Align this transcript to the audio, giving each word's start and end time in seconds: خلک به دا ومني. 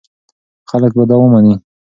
خلک 0.69 0.91
به 0.97 1.03
دا 1.09 1.15
ومني. 1.19 1.53